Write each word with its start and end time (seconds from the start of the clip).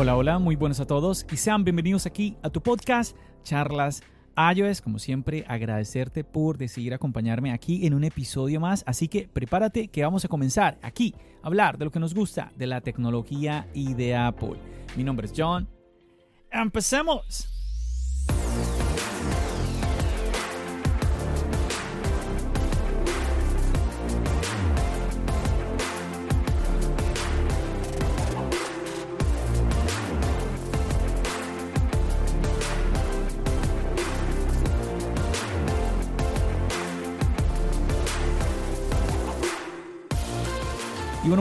Hola, 0.00 0.16
hola, 0.16 0.38
muy 0.38 0.56
buenos 0.56 0.80
a 0.80 0.86
todos 0.86 1.26
y 1.30 1.36
sean 1.36 1.62
bienvenidos 1.62 2.06
aquí 2.06 2.34
a 2.42 2.48
tu 2.48 2.62
podcast 2.62 3.14
Charlas 3.42 4.02
iOS. 4.34 4.80
Como 4.80 4.98
siempre, 4.98 5.44
agradecerte 5.46 6.24
por 6.24 6.56
decidir 6.56 6.94
acompañarme 6.94 7.52
aquí 7.52 7.86
en 7.86 7.92
un 7.92 8.04
episodio 8.04 8.60
más. 8.60 8.82
Así 8.86 9.08
que 9.08 9.28
prepárate 9.28 9.88
que 9.88 10.02
vamos 10.02 10.24
a 10.24 10.28
comenzar 10.28 10.78
aquí 10.80 11.14
a 11.42 11.48
hablar 11.48 11.76
de 11.76 11.84
lo 11.84 11.90
que 11.90 12.00
nos 12.00 12.14
gusta 12.14 12.50
de 12.56 12.66
la 12.66 12.80
tecnología 12.80 13.68
y 13.74 13.92
de 13.92 14.16
Apple. 14.16 14.56
Mi 14.96 15.04
nombre 15.04 15.26
es 15.26 15.34
John. 15.36 15.68
¡Empecemos! 16.50 17.59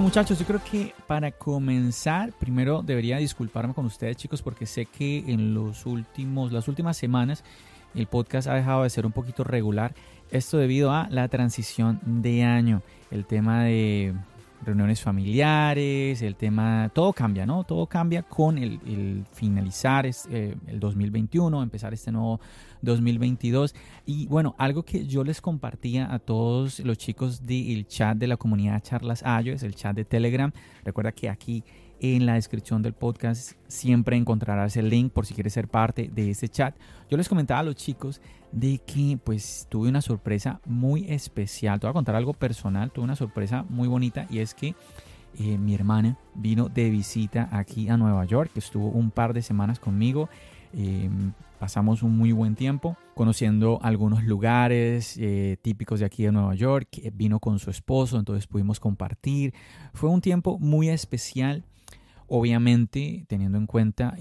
Muchachos, 0.09 0.39
yo 0.39 0.45
creo 0.47 0.59
que 0.63 0.95
para 1.05 1.31
comenzar, 1.31 2.33
primero 2.33 2.81
debería 2.81 3.17
disculparme 3.17 3.75
con 3.75 3.85
ustedes 3.85 4.17
chicos 4.17 4.41
porque 4.41 4.65
sé 4.65 4.87
que 4.87 5.19
en 5.27 5.53
los 5.53 5.85
últimos, 5.85 6.51
las 6.51 6.67
últimas 6.67 6.97
semanas 6.97 7.43
el 7.93 8.07
podcast 8.07 8.47
ha 8.47 8.55
dejado 8.55 8.81
de 8.81 8.89
ser 8.89 9.05
un 9.05 9.11
poquito 9.11 9.43
regular. 9.43 9.93
Esto 10.31 10.57
debido 10.57 10.91
a 10.91 11.07
la 11.11 11.27
transición 11.27 11.99
de 12.03 12.43
año, 12.43 12.81
el 13.11 13.23
tema 13.23 13.65
de 13.65 14.15
reuniones 14.69 15.01
familiares, 15.01 16.21
el 16.21 16.35
tema, 16.35 16.91
todo 16.93 17.11
cambia, 17.11 17.45
¿no? 17.45 17.63
Todo 17.63 17.87
cambia 17.87 18.23
con 18.23 18.57
el, 18.57 19.25
finalizar 19.33 20.05
eh, 20.05 20.55
el 20.67 20.79
2021, 20.79 21.61
empezar 21.63 21.93
este 21.93 22.11
nuevo 22.11 22.39
2022. 22.81 23.73
Y 24.05 24.27
bueno, 24.27 24.55
algo 24.57 24.83
que 24.83 25.07
yo 25.07 25.23
les 25.23 25.41
compartía 25.41 26.13
a 26.13 26.19
todos 26.19 26.79
los 26.81 26.97
chicos 26.97 27.45
del 27.45 27.87
chat 27.87 28.17
de 28.17 28.27
la 28.27 28.37
comunidad 28.37 28.81
Charlas 28.81 29.23
es 29.45 29.63
el 29.63 29.75
chat 29.75 29.95
de 29.95 30.05
Telegram. 30.05 30.51
Recuerda 30.83 31.11
que 31.11 31.29
aquí 31.29 31.63
en 31.99 32.25
la 32.25 32.35
descripción 32.35 32.81
del 32.81 32.93
podcast 32.93 33.53
siempre 33.67 34.15
encontrarás 34.15 34.77
el 34.77 34.89
link 34.89 35.11
por 35.11 35.25
si 35.25 35.33
quieres 35.33 35.53
ser 35.53 35.67
parte 35.67 36.09
de 36.13 36.29
este 36.29 36.47
chat. 36.47 36.75
Yo 37.09 37.17
les 37.17 37.27
comentaba 37.27 37.59
a 37.59 37.63
los 37.63 37.75
chicos 37.75 38.21
de 38.51 38.79
que 38.79 39.17
pues 39.23 39.67
tuve 39.69 39.89
una 39.89 40.01
sorpresa 40.01 40.59
muy 40.65 41.05
especial. 41.09 41.79
Te 41.79 41.87
voy 41.87 41.91
a 41.91 41.93
contar 41.93 42.15
algo 42.15 42.33
personal, 42.33 42.91
tuve 42.91 43.05
una 43.05 43.15
sorpresa 43.15 43.65
muy 43.69 43.87
bonita 43.87 44.27
y 44.29 44.39
es 44.39 44.53
que 44.53 44.75
eh, 45.37 45.57
mi 45.57 45.75
hermana 45.75 46.17
vino 46.33 46.69
de 46.69 46.89
visita 46.89 47.49
aquí 47.51 47.89
a 47.89 47.97
Nueva 47.97 48.25
York, 48.25 48.51
estuvo 48.55 48.87
un 48.89 49.11
par 49.11 49.33
de 49.33 49.41
semanas 49.41 49.79
conmigo. 49.79 50.29
Em, 50.73 51.33
pasamos 51.59 52.03
un 52.03 52.15
muy 52.17 52.31
buen 52.31 52.55
tiempo 52.55 52.95
conociendo 53.15 53.79
algunos 53.81 54.23
lugares 54.23 55.17
eh, 55.17 55.57
típicos 55.61 55.99
de 55.99 56.05
aquí 56.05 56.23
de 56.23 56.31
Nueva 56.31 56.55
York. 56.55 56.87
Vino 57.13 57.39
con 57.39 57.59
su 57.59 57.69
esposo, 57.69 58.17
entonces 58.17 58.47
pudimos 58.47 58.79
compartir. 58.79 59.53
Fue 59.93 60.09
un 60.09 60.21
tiempo 60.21 60.57
muy 60.59 60.89
especial 60.89 61.63
Obviamente, 62.31 63.25
teniendo 63.27 63.57
en 63.57 63.65
cuenta 63.65 64.15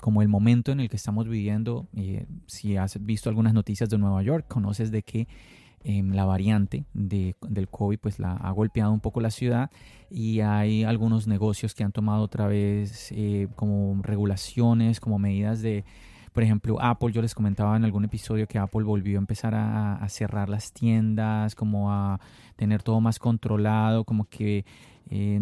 como 0.00 0.22
el 0.22 0.28
momento 0.28 0.72
en 0.72 0.80
el 0.80 0.88
que 0.88 0.96
estamos 0.96 1.28
viviendo, 1.28 1.86
eh, 1.94 2.26
si 2.46 2.78
has 2.78 3.04
visto 3.04 3.28
algunas 3.28 3.52
noticias 3.52 3.90
de 3.90 3.98
Nueva 3.98 4.22
York, 4.22 4.46
conoces 4.48 4.90
de 4.90 5.02
que 5.02 5.28
em, 5.84 6.12
la 6.12 6.24
variante 6.24 6.86
de, 6.94 7.36
del 7.42 7.68
COVID 7.68 7.98
pues 7.98 8.18
la 8.18 8.32
ha 8.32 8.50
golpeado 8.52 8.90
un 8.90 9.00
poco 9.00 9.20
la 9.20 9.30
ciudad 9.30 9.70
y 10.10 10.40
hay 10.40 10.84
algunos 10.84 11.26
negocios 11.26 11.74
que 11.74 11.84
han 11.84 11.92
tomado 11.92 12.22
otra 12.22 12.46
vez 12.46 13.12
eh, 13.12 13.48
como 13.54 14.00
regulaciones, 14.02 14.98
como 14.98 15.18
medidas 15.18 15.60
de, 15.60 15.84
por 16.36 16.42
ejemplo, 16.42 16.76
Apple, 16.78 17.12
yo 17.12 17.22
les 17.22 17.34
comentaba 17.34 17.78
en 17.78 17.84
algún 17.86 18.04
episodio 18.04 18.46
que 18.46 18.58
Apple 18.58 18.82
volvió 18.82 19.16
a 19.16 19.20
empezar 19.20 19.54
a, 19.54 20.06
cerrar 20.10 20.50
las 20.50 20.70
tiendas, 20.70 21.54
como 21.54 21.90
a 21.90 22.20
tener 22.56 22.82
todo 22.82 23.00
más 23.00 23.18
controlado, 23.18 24.04
como 24.04 24.26
que 24.26 24.66
eh, 25.08 25.40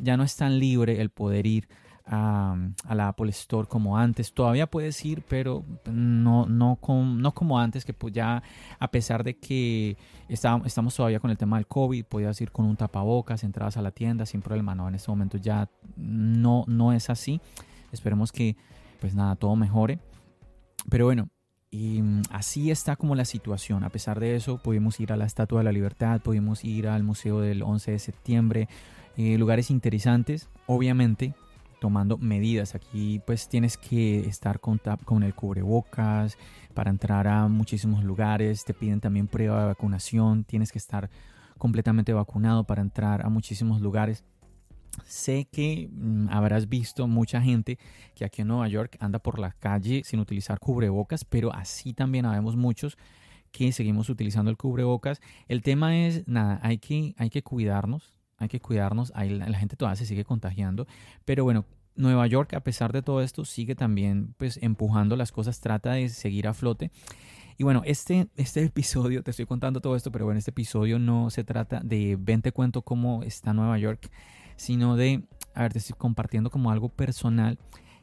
ya 0.00 0.16
no 0.16 0.22
es 0.22 0.36
tan 0.36 0.58
libre 0.58 1.02
el 1.02 1.10
poder 1.10 1.46
ir 1.46 1.68
a, 2.06 2.56
la 2.88 3.08
Apple 3.08 3.28
Store 3.28 3.68
como 3.68 3.98
antes. 3.98 4.32
Todavía 4.32 4.66
puedes 4.66 5.04
ir, 5.04 5.22
pero 5.28 5.62
no, 5.84 6.46
no, 6.46 6.78
no 6.80 7.32
como 7.34 7.58
antes, 7.58 7.84
que 7.84 7.92
pues 7.92 8.14
ya 8.14 8.42
a 8.78 8.90
pesar 8.90 9.22
de 9.22 9.36
que 9.36 9.98
estamos 10.30 10.96
todavía 10.96 11.20
con 11.20 11.30
el 11.30 11.36
tema 11.36 11.58
del 11.58 11.66
COVID, 11.66 12.06
podías 12.06 12.40
ir 12.40 12.50
con 12.50 12.64
un 12.64 12.76
tapabocas, 12.76 13.44
entrabas 13.44 13.76
a 13.76 13.82
la 13.82 13.90
tienda 13.90 14.24
sin 14.24 14.40
problema. 14.40 14.74
No, 14.74 14.88
en 14.88 14.94
este 14.94 15.10
momento 15.10 15.36
ya 15.36 15.68
no, 15.96 16.64
no 16.66 16.94
es 16.94 17.10
así. 17.10 17.42
Esperemos 17.92 18.32
que 18.32 18.56
pues 19.00 19.14
nada, 19.14 19.36
todo 19.36 19.54
mejore. 19.54 19.98
Pero 20.88 21.06
bueno, 21.06 21.28
y 21.70 22.02
así 22.30 22.70
está 22.70 22.96
como 22.96 23.14
la 23.14 23.24
situación. 23.24 23.84
A 23.84 23.90
pesar 23.90 24.18
de 24.18 24.34
eso, 24.34 24.58
pudimos 24.58 24.98
ir 25.00 25.12
a 25.12 25.16
la 25.16 25.26
Estatua 25.26 25.60
de 25.60 25.64
la 25.64 25.72
Libertad, 25.72 26.20
pudimos 26.20 26.64
ir 26.64 26.88
al 26.88 27.02
Museo 27.02 27.40
del 27.40 27.62
11 27.62 27.92
de 27.92 27.98
septiembre, 27.98 28.68
eh, 29.16 29.38
lugares 29.38 29.70
interesantes, 29.70 30.48
obviamente 30.66 31.34
tomando 31.80 32.18
medidas. 32.18 32.74
Aquí 32.74 33.20
pues 33.26 33.48
tienes 33.48 33.76
que 33.76 34.20
estar 34.20 34.60
con, 34.60 34.80
con 35.04 35.22
el 35.22 35.34
cubrebocas 35.34 36.36
para 36.74 36.90
entrar 36.90 37.26
a 37.26 37.48
muchísimos 37.48 38.04
lugares, 38.04 38.64
te 38.64 38.74
piden 38.74 39.00
también 39.00 39.26
prueba 39.26 39.60
de 39.60 39.66
vacunación, 39.66 40.44
tienes 40.44 40.70
que 40.70 40.78
estar 40.78 41.10
completamente 41.58 42.12
vacunado 42.12 42.64
para 42.64 42.82
entrar 42.82 43.24
a 43.24 43.28
muchísimos 43.28 43.80
lugares. 43.80 44.24
Sé 45.04 45.48
que 45.50 45.88
mm, 45.90 46.28
habrás 46.30 46.68
visto 46.68 47.06
mucha 47.06 47.40
gente 47.40 47.78
que 48.14 48.24
aquí 48.24 48.42
en 48.42 48.48
Nueva 48.48 48.68
York 48.68 48.96
anda 49.00 49.18
por 49.18 49.38
la 49.38 49.52
calle 49.52 50.02
sin 50.04 50.20
utilizar 50.20 50.58
cubrebocas, 50.58 51.24
pero 51.24 51.52
así 51.54 51.92
también 51.92 52.26
habemos 52.26 52.56
muchos 52.56 52.96
que 53.50 53.72
seguimos 53.72 54.08
utilizando 54.08 54.50
el 54.50 54.56
cubrebocas. 54.56 55.20
El 55.48 55.62
tema 55.62 55.96
es, 55.96 56.26
nada, 56.26 56.60
hay 56.62 56.78
que, 56.78 57.14
hay 57.18 57.30
que 57.30 57.42
cuidarnos, 57.42 58.14
hay 58.38 58.48
que 58.48 58.60
cuidarnos, 58.60 59.12
ahí 59.14 59.30
la, 59.30 59.58
gente 59.58 59.76
todavía 59.76 59.96
se 59.96 60.06
sigue 60.06 60.24
contagiando, 60.24 60.86
pero 61.24 61.44
bueno, 61.44 61.66
Nueva 61.96 62.26
York, 62.26 62.54
a 62.54 62.60
pesar 62.60 62.92
de 62.92 63.02
todo 63.02 63.20
esto, 63.20 63.44
sigue 63.44 63.74
también 63.74 64.34
pues 64.38 64.58
empujando 64.62 65.16
las 65.16 65.32
cosas, 65.32 65.60
trata 65.60 65.92
de 65.92 66.08
seguir 66.08 66.48
a 66.48 66.54
flote. 66.54 66.90
Y 67.58 67.64
bueno, 67.64 67.82
este, 67.84 68.28
este 68.36 68.62
episodio, 68.64 69.22
te 69.22 69.32
estoy 69.32 69.46
contando 69.46 69.80
todo 69.80 69.96
esto, 69.96 70.10
pero 70.10 70.24
bueno, 70.24 70.38
este 70.38 70.50
episodio 70.50 70.98
no 70.98 71.30
se 71.30 71.44
trata 71.44 71.80
de 71.80 72.16
ven 72.18 72.42
te 72.42 72.52
cuento 72.52 72.82
cómo 72.82 73.22
está 73.22 73.52
Nueva 73.52 73.78
York, 73.78 74.10
sino 74.60 74.94
de, 74.94 75.22
a 75.54 75.62
ver, 75.62 75.72
compartiendo 75.96 76.50
como 76.50 76.70
algo 76.70 76.90
personal 76.90 77.58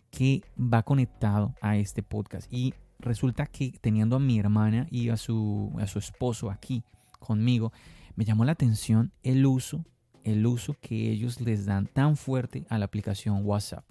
que 0.10 0.42
va 0.58 0.82
conectado 0.82 1.54
a 1.62 1.78
este 1.78 2.02
podcast. 2.02 2.52
Y 2.52 2.74
resulta 2.98 3.46
que 3.46 3.74
teniendo 3.80 4.16
a 4.16 4.20
mi 4.20 4.40
hermana 4.40 4.88
y 4.90 5.10
a 5.10 5.18
su, 5.18 5.72
a 5.80 5.86
su 5.86 6.00
esposo 6.00 6.50
aquí 6.50 6.84
conmigo, 7.20 7.72
me 8.16 8.26
llamó 8.26 8.44
la 8.44 8.54
atención 8.54 9.12
el 9.22 9.46
uso 9.46 9.86
el 10.24 10.46
uso 10.46 10.76
que 10.82 11.10
ellos 11.12 11.40
les 11.40 11.66
dan 11.66 11.86
tan 11.86 12.18
fuerte 12.18 12.66
a 12.70 12.78
la 12.78 12.86
aplicación 12.86 13.46
WhatsApp. 13.46 13.86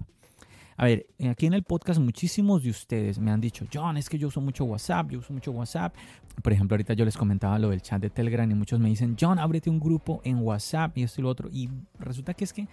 A 0.76 0.84
ver, 0.84 1.06
aquí 1.30 1.46
en 1.46 1.54
el 1.54 1.62
podcast 1.62 1.98
muchísimos 2.00 2.62
de 2.62 2.70
ustedes 2.70 3.18
me 3.18 3.30
han 3.30 3.40
dicho, 3.40 3.66
John, 3.72 3.96
es 3.96 4.10
que 4.10 4.18
yo 4.18 4.28
uso 4.28 4.42
mucho 4.42 4.64
WhatsApp, 4.64 5.10
yo 5.10 5.20
uso 5.20 5.32
mucho 5.32 5.50
WhatsApp. 5.52 5.94
Por 6.42 6.52
ejemplo, 6.52 6.74
ahorita 6.74 6.92
yo 6.92 7.04
les 7.06 7.16
comentaba 7.16 7.58
lo 7.58 7.70
del 7.70 7.80
chat 7.80 8.00
de 8.00 8.10
Telegram 8.10 8.50
y 8.50 8.54
muchos 8.54 8.78
me 8.78 8.90
dicen, 8.90 9.16
John, 9.18 9.38
ábrete 9.38 9.70
un 9.70 9.80
grupo 9.80 10.20
en 10.24 10.38
WhatsApp 10.38 10.96
y 10.98 11.02
esto 11.02 11.20
y 11.20 11.24
lo 11.24 11.30
otro. 11.30 11.48
Y 11.50 11.70
resulta 11.98 12.34
que 12.34 12.44
es 12.44 12.52
que, 12.52 12.68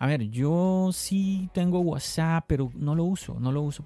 a 0.00 0.06
ver, 0.08 0.28
yo 0.28 0.90
sí 0.92 1.48
tengo 1.54 1.78
WhatsApp, 1.80 2.44
pero 2.48 2.70
no 2.74 2.96
lo 2.96 3.04
uso, 3.04 3.38
no 3.38 3.52
lo 3.52 3.62
uso. 3.62 3.84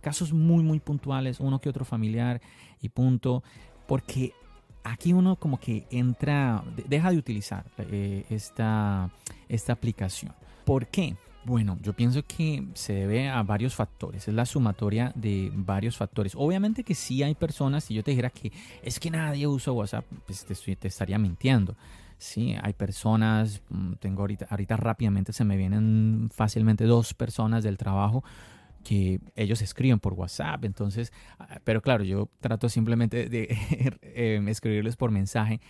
Casos 0.00 0.32
muy, 0.32 0.62
muy 0.62 0.78
puntuales, 0.78 1.40
uno 1.40 1.60
que 1.60 1.68
otro 1.68 1.84
familiar 1.84 2.40
y 2.80 2.90
punto. 2.90 3.42
Porque 3.88 4.32
aquí 4.84 5.12
uno 5.12 5.34
como 5.34 5.58
que 5.58 5.84
entra, 5.90 6.62
deja 6.88 7.10
de 7.10 7.16
utilizar 7.18 7.64
eh, 7.78 8.24
esta, 8.30 9.10
esta 9.48 9.72
aplicación. 9.72 10.32
¿Por 10.64 10.86
qué? 10.86 11.16
Bueno, 11.44 11.78
yo 11.82 11.92
pienso 11.92 12.22
que 12.22 12.66
se 12.72 12.94
debe 12.94 13.28
a 13.28 13.42
varios 13.42 13.74
factores, 13.74 14.26
es 14.28 14.34
la 14.34 14.46
sumatoria 14.46 15.12
de 15.14 15.52
varios 15.54 15.96
factores. 15.96 16.32
Obviamente 16.34 16.84
que 16.84 16.94
sí 16.94 17.22
hay 17.22 17.34
personas, 17.34 17.84
si 17.84 17.94
yo 17.94 18.02
te 18.02 18.12
dijera 18.12 18.30
que 18.30 18.50
es 18.82 18.98
que 18.98 19.10
nadie 19.10 19.46
usa 19.46 19.72
WhatsApp, 19.72 20.06
pues 20.26 20.46
te, 20.46 20.76
te 20.76 20.88
estaría 20.88 21.18
mintiendo. 21.18 21.76
Sí, 22.16 22.54
hay 22.62 22.72
personas, 22.72 23.60
mm, 23.68 23.94
tengo 23.94 24.22
ahorita, 24.22 24.46
ahorita 24.48 24.76
rápidamente 24.76 25.34
se 25.34 25.44
me 25.44 25.58
vienen 25.58 26.30
fácilmente 26.32 26.84
dos 26.84 27.12
personas 27.12 27.62
del 27.62 27.76
trabajo 27.76 28.24
que 28.82 29.20
ellos 29.36 29.60
escriben 29.60 29.98
por 29.98 30.14
WhatsApp, 30.14 30.64
entonces, 30.64 31.12
ah, 31.38 31.58
pero 31.64 31.82
claro, 31.82 32.04
yo 32.04 32.30
trato 32.40 32.68
simplemente 32.68 33.28
de 33.28 33.48
em, 34.02 34.48
escribirles 34.48 34.96
por 34.96 35.10
mensaje 35.10 35.60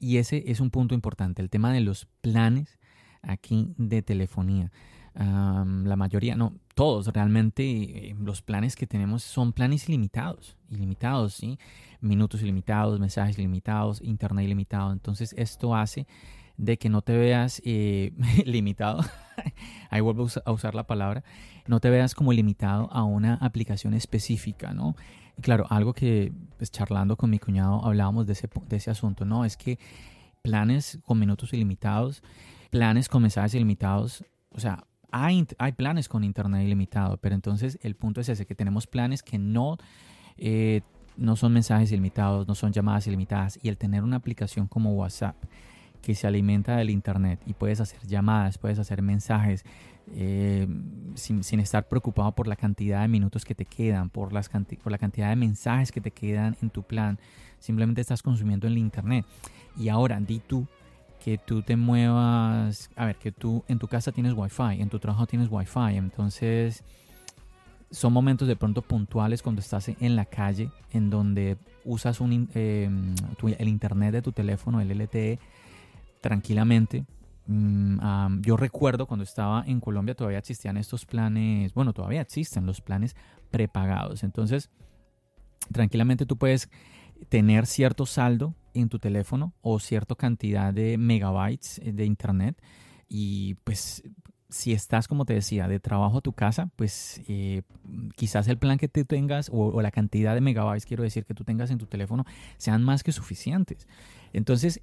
y 0.00 0.16
ese 0.16 0.42
es 0.46 0.60
un 0.60 0.70
punto 0.70 0.94
importante, 0.94 1.42
el 1.42 1.50
tema 1.50 1.72
de 1.72 1.80
los 1.80 2.06
planes 2.20 2.80
aquí 3.22 3.74
de 3.76 4.02
telefonía. 4.02 4.72
La 5.14 5.96
mayoría, 5.96 6.36
no, 6.36 6.54
todos 6.74 7.06
realmente 7.08 7.62
eh, 7.62 8.16
los 8.18 8.42
planes 8.42 8.76
que 8.76 8.86
tenemos 8.86 9.22
son 9.22 9.52
planes 9.52 9.88
ilimitados, 9.88 10.56
ilimitados, 10.70 11.34
¿sí? 11.34 11.58
Minutos 12.00 12.42
ilimitados, 12.42 12.98
mensajes 12.98 13.38
ilimitados, 13.38 14.00
internet 14.02 14.44
ilimitado. 14.44 14.92
Entonces 14.92 15.34
esto 15.36 15.76
hace 15.76 16.06
de 16.56 16.78
que 16.78 16.88
no 16.88 17.02
te 17.02 17.16
veas 17.16 17.60
eh, 17.64 18.12
limitado, 18.46 19.00
ahí 19.90 20.00
vuelvo 20.00 20.28
a 20.44 20.52
usar 20.52 20.74
la 20.74 20.86
palabra, 20.86 21.24
no 21.66 21.80
te 21.80 21.90
veas 21.90 22.14
como 22.14 22.32
limitado 22.32 22.90
a 22.92 23.04
una 23.04 23.34
aplicación 23.34 23.94
específica, 23.94 24.72
¿no? 24.72 24.96
Claro, 25.40 25.66
algo 25.70 25.92
que 25.92 26.32
pues, 26.58 26.70
charlando 26.70 27.16
con 27.16 27.30
mi 27.30 27.38
cuñado 27.38 27.84
hablábamos 27.84 28.26
de 28.26 28.34
ese, 28.34 28.48
de 28.68 28.76
ese 28.76 28.90
asunto, 28.90 29.24
¿no? 29.24 29.44
Es 29.44 29.56
que 29.56 29.78
planes 30.42 30.98
con 31.04 31.18
minutos 31.18 31.52
ilimitados, 31.52 32.22
planes 32.70 33.08
con 33.08 33.22
mensajes 33.22 33.54
ilimitados, 33.54 34.24
o 34.50 34.60
sea, 34.60 34.84
hay, 35.12 35.44
planes 35.76 36.08
con 36.08 36.24
internet 36.24 36.64
ilimitado, 36.64 37.18
pero 37.18 37.34
entonces 37.34 37.78
el 37.82 37.94
punto 37.94 38.20
es 38.20 38.28
ese, 38.28 38.46
que 38.46 38.54
tenemos 38.54 38.86
planes 38.86 39.22
que 39.22 39.38
no... 39.38 39.76
Eh, 40.38 40.80
no 41.14 41.36
son 41.36 41.52
mensajes 41.52 41.92
ilimitados, 41.92 42.48
no 42.48 42.54
son 42.54 42.72
llamadas 42.72 43.06
ilimitadas 43.06 43.58
y 43.62 43.68
el 43.68 43.76
tener 43.76 44.02
una 44.02 44.16
aplicación 44.16 44.66
como 44.66 44.94
WhatsApp 44.94 45.36
que 46.00 46.14
se 46.14 46.26
alimenta 46.26 46.76
del 46.76 46.88
Internet 46.88 47.40
y 47.46 47.52
puedes 47.52 47.80
hacer 47.80 48.00
llamadas, 48.06 48.56
puedes 48.56 48.78
hacer 48.78 49.02
mensajes 49.02 49.62
eh, 50.14 50.66
sin, 51.14 51.60
estar 51.60 51.88
preocupado 51.88 52.32
por 52.32 52.48
la 52.48 52.56
cantidad 52.56 53.02
de 53.02 53.08
minutos 53.08 53.44
que 53.44 53.54
te 53.54 53.64
quedan, 53.64 54.10
por, 54.10 54.32
las 54.32 54.48
por 54.48 54.90
la 54.90 54.98
cantidad 54.98 55.28
de 55.28 55.36
mensajes 55.36 55.92
que 55.92 56.00
te 56.00 56.10
quedan 56.10 56.56
en 56.60 56.70
tu 56.70 56.82
plan. 56.82 57.18
Simplemente 57.60 58.00
estás 58.00 58.22
consumiendo 58.22 58.66
el 58.66 58.78
Internet. 58.78 59.24
Y 59.76 59.88
ahora, 59.88 60.18
di 60.18 60.40
tú 60.40 60.66
que 61.22 61.38
tú 61.38 61.62
te 61.62 61.76
muevas, 61.76 62.90
a 62.96 63.06
ver, 63.06 63.16
que 63.16 63.30
tú 63.30 63.62
en 63.68 63.78
tu 63.78 63.86
casa 63.86 64.10
tienes 64.10 64.32
Wi-Fi, 64.34 64.80
en 64.82 64.88
tu 64.88 64.98
trabajo 64.98 65.26
tienes 65.26 65.48
Wi-Fi, 65.50 65.96
entonces 65.96 66.82
son 67.92 68.12
momentos 68.12 68.48
de 68.48 68.56
pronto 68.56 68.82
puntuales 68.82 69.42
cuando 69.42 69.60
estás 69.60 69.88
en 69.88 70.16
la 70.16 70.24
calle, 70.24 70.70
en 70.90 71.10
donde 71.10 71.58
usas 71.84 72.18
eh, 72.54 72.90
el 73.58 73.68
internet 73.68 74.12
de 74.12 74.22
tu 74.22 74.32
teléfono, 74.32 74.80
el 74.80 74.90
LTE, 74.90 75.38
tranquilamente. 76.20 77.04
Mm, 77.46 78.40
yo 78.42 78.56
recuerdo 78.56 79.06
cuando 79.06 79.24
estaba 79.24 79.62
en 79.66 79.78
Colombia 79.78 80.14
todavía 80.14 80.38
existían 80.38 80.76
estos 80.76 81.04
planes, 81.04 81.74
bueno, 81.74 81.92
todavía 81.92 82.22
existen 82.22 82.66
los 82.66 82.80
planes 82.80 83.14
prepagados. 83.50 84.24
Entonces, 84.24 84.70
tranquilamente 85.70 86.26
tú 86.26 86.36
puedes 86.36 86.68
tener 87.28 87.66
cierto 87.66 88.06
saldo 88.06 88.54
en 88.74 88.88
tu 88.88 88.98
teléfono 88.98 89.54
o 89.60 89.78
cierta 89.78 90.14
cantidad 90.14 90.72
de 90.72 90.98
megabytes 90.98 91.78
eh, 91.82 91.92
de 91.92 92.04
internet 92.04 92.62
y 93.08 93.54
pues 93.64 94.02
si 94.48 94.72
estás, 94.72 95.08
como 95.08 95.24
te 95.24 95.32
decía, 95.32 95.66
de 95.66 95.80
trabajo 95.80 96.18
a 96.18 96.20
tu 96.20 96.34
casa, 96.34 96.68
pues 96.76 97.22
eh, 97.26 97.62
quizás 98.16 98.48
el 98.48 98.58
plan 98.58 98.76
que 98.76 98.88
tú 98.88 99.04
tengas 99.04 99.48
o, 99.48 99.68
o, 99.68 99.80
la 99.80 99.90
cantidad 99.90 100.34
de 100.34 100.42
megabytes, 100.42 100.84
quiero 100.84 101.02
decir, 101.02 101.24
que 101.24 101.32
tú 101.32 101.42
tengas 101.42 101.70
en 101.70 101.78
tu 101.78 101.86
teléfono, 101.86 102.24
sean 102.58 102.82
más 102.82 103.02
que 103.02 103.12
suficientes. 103.12 103.88
Entonces, 104.34 104.82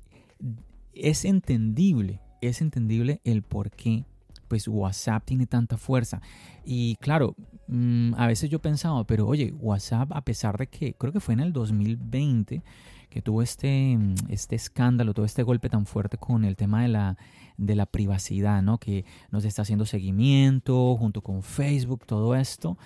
es 0.94 1.24
entendible, 1.24 2.20
es 2.42 2.62
entendible 2.62 3.22
el 3.24 3.44
por 3.44 3.70
qué 3.70 4.06
pues 4.50 4.68
WhatsApp 4.68 5.24
tiene 5.24 5.46
tanta 5.46 5.78
fuerza. 5.78 6.22
Y 6.66 6.96
claro, 6.98 7.36
mm, 7.68 8.16
a 8.18 8.28
veces 8.28 8.50
yo 8.50 8.60
pensaba, 8.60 9.06
pero 9.06 9.28
oye, 9.28 9.54
WhatsApp 9.58 10.12
a 10.12 10.22
pesar 10.26 10.58
de 10.58 10.68
que 10.68 10.96
creo 10.96 11.14
que 11.14 11.22
fue 11.22 11.36
en 11.36 11.40
el 11.40 11.54
2020 11.54 12.64
que 13.10 13.22
tuvo 13.22 13.42
este, 13.42 13.98
mm, 13.98 14.16
este 14.30 14.56
escándalo, 14.56 15.14
todo 15.14 15.26
este 15.26 15.44
golpe 15.44 15.70
tan 15.70 15.86
fuerte 15.86 16.18
con 16.18 16.46
el 16.46 16.56
tema 16.56 16.84
de 16.84 16.90
la, 16.90 17.18
de 17.58 17.76
la 17.76 17.86
privacidad, 17.86 18.62
¿no? 18.62 18.78
Que 18.78 19.06
nos 19.32 19.46
está 19.46 19.64
haciendo 19.64 19.86
seguimiento 19.86 20.96
junto 20.98 21.22
con 21.22 21.44
Facebook, 21.44 22.06
todo 22.06 22.36
esto. 22.36 22.78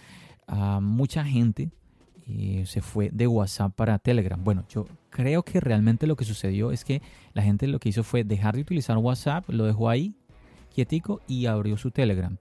a 0.48 0.80
mucha 0.82 1.24
gente 1.24 1.72
eh, 2.28 2.64
se 2.66 2.82
fue 2.82 3.10
de 3.12 3.28
WhatsApp 3.28 3.74
para 3.76 4.00
Telegram. 4.00 4.42
Bueno, 4.44 4.66
yo 4.70 4.88
creo 5.10 5.44
que 5.44 5.60
realmente 5.60 6.08
lo 6.08 6.16
que 6.16 6.26
sucedió 6.26 6.72
es 6.72 6.86
que 6.86 7.02
la 7.34 7.42
gente 7.44 7.68
lo 7.68 7.80
que 7.80 7.90
hizo 7.90 8.04
fue 8.04 8.24
dejar 8.24 8.56
de 8.56 8.62
utilizar 8.62 8.98
WhatsApp, 8.98 9.50
lo 9.50 9.66
dejó 9.66 9.90
ahí 9.90 10.16
quietico 10.74 11.22
y 11.28 11.46
abrió 11.46 11.78
su 11.78 11.92
Telegram. 11.92 12.38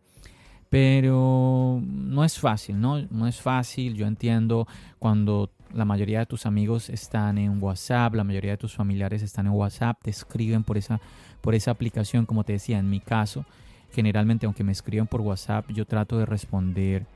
Pero 0.70 1.82
no 1.84 2.24
es 2.24 2.38
fácil, 2.38 2.80
¿no? 2.80 3.02
No 3.10 3.26
es 3.26 3.40
fácil. 3.40 3.94
Yo 3.94 4.06
entiendo 4.06 4.66
cuando 4.98 5.50
la 5.74 5.84
mayoría 5.84 6.20
de 6.20 6.26
tus 6.26 6.46
amigos 6.46 6.90
están 6.90 7.38
en 7.38 7.62
WhatsApp, 7.62 8.14
la 8.14 8.24
mayoría 8.24 8.52
de 8.52 8.56
tus 8.58 8.74
familiares 8.74 9.22
están 9.22 9.46
en 9.46 9.52
WhatsApp, 9.52 9.98
te 10.02 10.10
escriben 10.10 10.64
por 10.64 10.76
esa, 10.76 11.00
por 11.40 11.54
esa 11.54 11.70
aplicación, 11.70 12.26
como 12.26 12.44
te 12.44 12.54
decía, 12.54 12.78
en 12.78 12.90
mi 12.90 13.00
caso, 13.00 13.44
generalmente 13.92 14.46
aunque 14.46 14.64
me 14.64 14.72
escriban 14.72 15.06
por 15.06 15.20
WhatsApp, 15.20 15.70
yo 15.70 15.86
trato 15.86 16.18
de 16.18 16.26
responder 16.26 17.06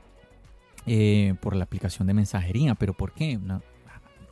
eh, 0.85 1.35
por 1.41 1.55
la 1.55 1.65
aplicación 1.65 2.07
de 2.07 2.13
mensajería. 2.13 2.75
¿Pero 2.75 2.93
por 2.93 3.13
qué? 3.13 3.39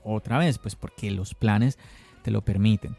otra 0.08 0.38
vez, 0.38 0.60
pues 0.60 0.76
porque 0.76 1.10
los 1.10 1.34
planes 1.34 1.80
te 2.22 2.30
lo 2.32 2.42
permiten. 2.42 2.96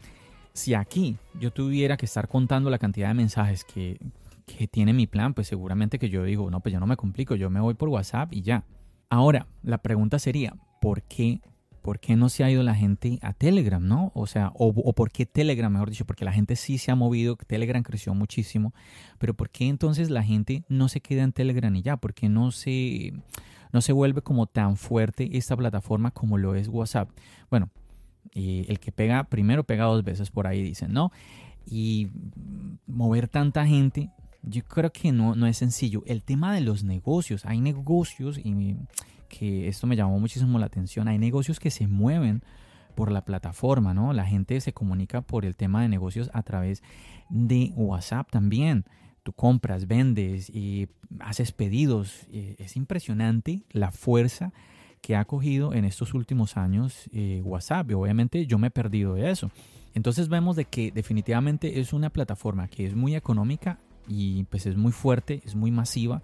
Si 0.53 0.73
aquí 0.73 1.17
yo 1.39 1.51
tuviera 1.51 1.95
que 1.95 2.05
estar 2.05 2.27
contando 2.27 2.69
la 2.69 2.79
cantidad 2.79 3.07
de 3.07 3.13
mensajes 3.13 3.63
que, 3.63 3.97
que 4.45 4.67
tiene 4.67 4.91
mi 4.91 5.07
plan, 5.07 5.33
pues 5.33 5.47
seguramente 5.47 5.99
que 5.99 6.09
yo 6.09 6.23
digo, 6.23 6.51
no, 6.51 6.59
pues 6.59 6.73
yo 6.73 6.79
no 6.79 6.87
me 6.87 6.97
complico, 6.97 7.35
yo 7.35 7.49
me 7.49 7.61
voy 7.61 7.75
por 7.75 7.89
WhatsApp 7.89 8.33
y 8.33 8.41
ya. 8.41 8.65
Ahora, 9.09 9.47
la 9.63 9.77
pregunta 9.77 10.19
sería, 10.19 10.53
¿por 10.87 11.01
qué 11.01 11.41
¿por 11.81 11.99
qué 11.99 12.15
no 12.15 12.29
se 12.29 12.45
ha 12.45 12.49
ido 12.49 12.63
la 12.63 12.75
gente 12.75 13.19
a 13.21 13.33
Telegram, 13.33 13.85
no? 13.85 14.13
O 14.15 14.25
sea, 14.25 14.53
o, 14.55 14.93
por 14.93 15.11
qué 15.11 15.25
Telegram, 15.25 15.69
mejor 15.69 15.89
dicho, 15.89 16.05
porque 16.05 16.23
la 16.23 16.31
gente 16.31 16.55
sí 16.55 16.77
se 16.77 16.91
ha 16.91 16.95
movido, 16.95 17.35
Telegram 17.35 17.83
creció 17.83 18.13
muchísimo, 18.13 18.73
pero 19.17 19.33
¿por 19.33 19.49
qué 19.49 19.67
entonces 19.67 20.09
la 20.09 20.23
gente 20.23 20.63
no 20.69 20.87
se 20.87 21.01
queda 21.01 21.23
en 21.23 21.33
Telegram 21.33 21.75
y 21.75 21.81
ya? 21.81 21.97
¿Por 21.97 22.13
qué 22.13 22.29
no 22.29 22.51
se, 22.51 23.13
no 23.73 23.81
se 23.81 23.91
vuelve 23.91 24.21
como 24.21 24.47
tan 24.47 24.77
fuerte 24.77 25.37
esta 25.37 25.57
plataforma 25.57 26.11
como 26.11 26.37
lo 26.37 26.55
es 26.55 26.69
WhatsApp? 26.69 27.09
Bueno, 27.49 27.69
el 28.33 28.79
que 28.79 28.93
pega 28.93 29.25
primero 29.25 29.65
pega 29.65 29.85
dos 29.85 30.05
veces 30.05 30.29
por 30.31 30.47
ahí, 30.47 30.61
dicen, 30.61 30.93
¿no? 30.93 31.11
Y 31.65 32.09
mover 32.85 33.27
tanta 33.27 33.65
gente, 33.65 34.09
yo 34.41 34.63
creo 34.63 34.93
que 34.93 35.11
no, 35.11 35.35
no 35.35 35.47
es 35.47 35.57
sencillo. 35.57 36.03
El 36.05 36.23
tema 36.23 36.53
de 36.53 36.61
los 36.61 36.83
negocios, 36.85 37.45
hay 37.45 37.59
negocios 37.59 38.37
y 38.37 38.77
que 39.27 39.67
esto 39.67 39.87
me 39.87 39.95
llamó 39.95 40.19
muchísimo 40.19 40.59
la 40.59 40.65
atención. 40.65 41.07
Hay 41.07 41.17
negocios 41.17 41.59
que 41.59 41.71
se 41.71 41.87
mueven 41.87 42.43
por 42.95 43.11
la 43.11 43.23
plataforma, 43.23 43.93
¿no? 43.93 44.11
La 44.11 44.25
gente 44.25 44.59
se 44.59 44.73
comunica 44.73 45.21
por 45.21 45.45
el 45.45 45.55
tema 45.55 45.83
de 45.83 45.87
negocios 45.87 46.31
a 46.33 46.41
través 46.41 46.81
de 47.29 47.71
WhatsApp 47.75 48.31
también. 48.31 48.85
Tú 49.21 49.33
compras, 49.33 49.87
vendes 49.87 50.49
y 50.49 50.87
haces 51.19 51.51
pedidos. 51.51 52.27
Eh, 52.31 52.55
es 52.57 52.75
impresionante 52.75 53.63
la 53.71 53.91
fuerza 53.91 54.51
que 55.01 55.15
ha 55.15 55.25
cogido 55.25 55.73
en 55.73 55.85
estos 55.85 56.13
últimos 56.13 56.57
años 56.57 57.09
eh, 57.13 57.41
WhatsApp. 57.45 57.91
Y 57.91 57.93
obviamente 57.93 58.47
yo 58.47 58.57
me 58.57 58.67
he 58.67 58.71
perdido 58.71 59.13
de 59.13 59.29
eso. 59.29 59.51
Entonces 59.93 60.27
vemos 60.27 60.55
de 60.55 60.65
que 60.65 60.91
definitivamente 60.91 61.79
es 61.79 61.93
una 61.93 62.09
plataforma 62.09 62.67
que 62.67 62.85
es 62.85 62.95
muy 62.95 63.15
económica 63.15 63.79
y 64.07 64.43
pues 64.45 64.65
es 64.65 64.75
muy 64.75 64.91
fuerte, 64.91 65.41
es 65.45 65.55
muy 65.55 65.71
masiva. 65.71 66.23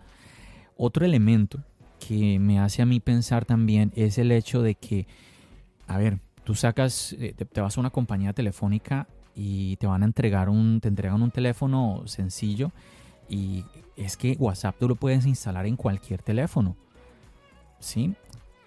Otro 0.76 1.06
elemento 1.06 1.64
que 2.08 2.40
me 2.40 2.60
hace 2.60 2.82
a 2.82 2.86
mí 2.86 3.00
pensar 3.00 3.46
también 3.46 3.92
es 3.96 4.18
el 4.18 4.32
hecho 4.32 4.62
de 4.62 4.76
que, 4.76 5.08
a 5.88 5.98
ver, 5.98 6.20
tú 6.44 6.56
sacas, 6.56 7.14
eh, 7.14 7.34
te, 7.34 7.62
vas 7.62 7.78
a 7.78 7.80
una 7.80 7.90
compañía 7.90 8.34
telefónica 8.34 9.08
y 9.36 9.78
te 9.78 9.88
van 9.88 10.04
a 10.04 10.06
entregar 10.06 10.50
un, 10.50 10.82
te 10.82 10.90
entregan 10.90 11.22
un 11.22 11.32
teléfono 11.32 12.04
sencillo 12.06 12.72
y 13.30 13.64
es 13.96 14.18
que 14.18 14.36
WhatsApp 14.38 14.76
tú 14.80 14.88
lo 14.88 14.96
puedes 14.96 15.26
instalar 15.26 15.66
en 15.66 15.78
cualquier 15.78 16.22
teléfono, 16.22 16.76
¿sí? 17.80 18.14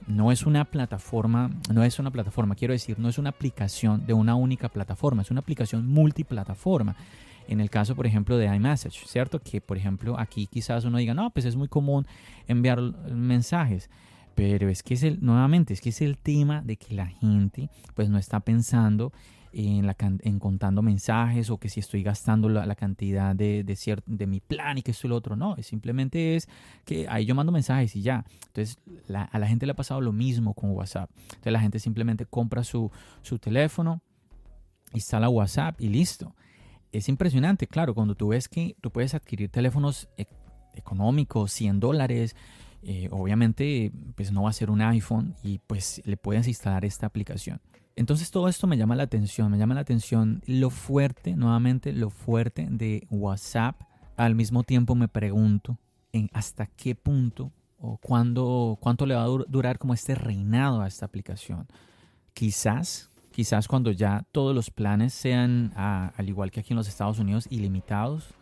No 0.07 0.33
es 0.33 0.47
una 0.47 0.64
plataforma, 0.64 1.50
no 1.73 1.85
es 1.85 1.99
una 1.99 2.11
plataforma, 2.11 2.55
quiero 2.55 2.73
decir, 2.73 2.99
no 2.99 3.09
es 3.09 3.19
una 3.19 3.31
aplicación 3.31 4.07
de 4.07 4.14
una 4.14 4.35
única 4.35 4.69
plataforma, 4.69 5.23
es 5.23 5.31
una 5.31 5.40
aplicación 5.40 5.87
multiplataforma. 5.87 6.97
En 7.49 7.61
el 7.61 7.71
caso, 7.71 7.95
por 7.95 8.07
ejemplo, 8.07 8.37
de 8.37 8.47
iMessage, 8.47 9.07
¿cierto? 9.07 9.41
Que, 9.41 9.61
por 9.61 9.76
ejemplo, 9.76 10.19
aquí 10.19 10.47
quizás 10.47 10.85
uno 10.85 10.99
diga, 10.99 11.15
no, 11.15 11.31
pues 11.31 11.47
es 11.47 11.57
muy 11.57 11.69
común 11.69 12.07
enviar 12.47 12.81
mensajes. 13.11 13.91
Pero 14.35 14.69
es 14.69 14.83
que 14.83 14.95
es 14.95 15.03
el, 15.03 15.19
nuevamente, 15.25 15.73
es 15.73 15.81
que 15.81 15.88
es 15.88 16.03
el 16.03 16.19
tema 16.19 16.61
de 16.61 16.76
que 16.76 16.95
la 16.95 17.07
gente 17.07 17.71
pues 17.95 18.11
no 18.11 18.19
está 18.19 18.41
pensando 18.41 19.12
en, 19.53 19.87
la, 19.87 19.97
en 19.99 20.38
contando 20.38 20.83
mensajes 20.83 21.49
o 21.49 21.57
que 21.57 21.71
si 21.71 21.81
estoy 21.81 22.03
gastando 22.03 22.50
la, 22.50 22.75
cantidad 22.75 23.35
de, 23.35 23.65
de, 23.65 24.03
de 24.05 24.26
mi 24.26 24.41
plan 24.41 24.76
y 24.76 24.83
que 24.83 24.91
esto 24.91 25.07
y 25.07 25.11
lo 25.11 25.17
otro. 25.17 25.37
No, 25.37 25.57
simplemente 25.62 26.37
es 26.37 26.49
que 26.85 27.07
ahí 27.09 27.25
yo 27.25 27.35
mando 27.35 27.50
mensajes 27.50 27.97
y 27.97 28.03
ya. 28.03 28.26
Entonces 28.49 28.79
a 29.09 29.38
la 29.38 29.47
gente 29.49 29.65
le 29.65 29.73
ha 29.73 29.76
pasado 29.76 30.03
lo 30.03 30.12
mismo 30.12 30.53
con 30.53 30.71
WhatsApp. 30.73 31.11
Entonces 31.23 31.53
la 31.53 31.61
gente 31.61 31.79
simplemente 31.79 32.26
compra 32.26 32.62
su, 32.62 32.91
su 33.23 33.38
teléfono, 33.38 34.03
instala 34.93 35.31
WhatsApp 35.31 35.81
y 35.81 35.88
listo. 35.88 36.35
Es 36.97 37.11
impresionante, 37.11 37.67
claro, 37.67 37.95
cuando 37.95 38.15
tú 38.15 38.29
ves 38.29 38.49
que 38.49 38.75
tú 38.81 38.91
puedes 38.91 39.15
adquirir 39.15 39.50
teléfonos 39.50 40.09
e, 40.17 40.26
económicos, 40.75 41.53
100 41.53 41.79
dólares, 41.79 42.35
eh, 42.83 43.09
obviamente 43.11 43.93
pues 44.15 44.33
no 44.33 44.45
va 44.45 44.50
a 44.50 44.55
ser 44.55 44.71
un 44.71 44.81
iPhone 44.81 45.35
y 45.43 45.59
pues 45.59 46.00
le 46.07 46.17
puedes 46.17 46.49
instalar 46.49 46.87
esta 46.87 47.07
aplicación. 47.07 47.61
Entonces 47.97 48.31
todo 48.31 48.49
esto 48.49 48.67
me 48.67 48.79
llama 48.79 48.97
la 48.97 49.03
atención, 49.03 49.50
me 49.50 49.59
llama 49.59 49.75
la 49.75 49.83
atención 49.83 50.43
lo 50.47 50.71
fuerte, 50.71 51.37
nuevamente 51.37 51.93
lo 51.93 52.09
fuerte 52.09 52.67
de 52.71 53.07
WhatsApp. 53.11 53.83
Al 54.17 54.35
mismo 54.35 54.62
tiempo 54.62 54.95
me 54.95 55.09
pregunto 55.09 55.79
hasta 56.33 56.65
qué 56.65 56.95
punto 56.95 57.53
o 57.79 57.99
cuándo, 57.99 58.79
cuánto 58.81 59.05
le 59.05 59.15
va 59.15 59.25
a 59.25 59.26
durar 59.26 59.79
como 59.79 59.93
este 59.93 60.15
reinado 60.15 60.81
a 60.81 60.88
esta 60.88 61.05
aplicación. 61.05 61.67
Quizás, 62.33 63.11
quizás 63.37 63.69
cuando 63.69 63.90
ya 63.90 64.25
todos 64.33 64.55
los 64.55 64.71
planes 64.71 65.12
sean, 65.12 65.71
al 65.76 66.26
igual 66.26 66.50
que 66.50 66.61
aquí 66.61 66.73
en 66.73 66.78
los 66.78 66.88
Estados 66.88 67.19
Unidos, 67.19 67.47
ilimitados, 67.50 68.33